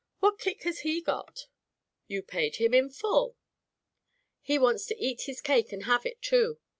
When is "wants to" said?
4.57-4.97